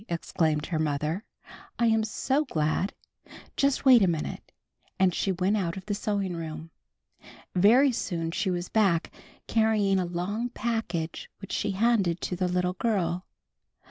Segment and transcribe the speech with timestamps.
[0.09, 1.23] exclaimed her mother.
[1.77, 2.95] "I am so glad!
[3.55, 4.51] Just wait a minute,"
[4.97, 6.71] and she went out of the sewing room.
[7.53, 9.11] Very soon she was back,
[9.45, 13.27] carrying a long package which she handed to the little girl.